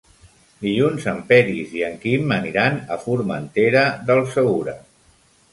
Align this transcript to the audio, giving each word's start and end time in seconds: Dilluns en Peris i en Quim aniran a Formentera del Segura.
Dilluns 0.61 1.05
en 1.11 1.19
Peris 1.31 1.75
i 1.81 1.83
en 1.89 1.99
Quim 2.07 2.33
aniran 2.37 2.79
a 2.97 2.97
Formentera 3.05 3.85
del 4.09 4.27
Segura. 4.37 4.79